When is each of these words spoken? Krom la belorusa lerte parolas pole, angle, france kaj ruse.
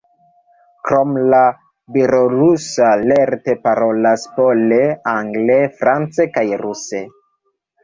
Krom 0.87 1.11
la 1.33 1.41
belorusa 1.97 2.87
lerte 3.11 3.55
parolas 3.69 4.25
pole, 4.39 4.81
angle, 5.15 5.61
france 5.85 6.29
kaj 6.39 6.49
ruse. 6.67 7.07